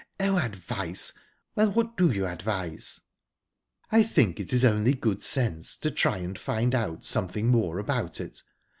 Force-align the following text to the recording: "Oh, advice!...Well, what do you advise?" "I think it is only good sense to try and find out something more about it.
"Oh, 0.19 0.39
advice!...Well, 0.39 1.69
what 1.73 1.95
do 1.95 2.09
you 2.09 2.25
advise?" 2.25 3.01
"I 3.91 4.01
think 4.01 4.39
it 4.39 4.51
is 4.51 4.65
only 4.65 4.95
good 4.95 5.21
sense 5.23 5.75
to 5.75 5.91
try 5.91 6.17
and 6.17 6.39
find 6.39 6.73
out 6.73 7.05
something 7.05 7.49
more 7.49 7.77
about 7.77 8.19
it. 8.19 8.41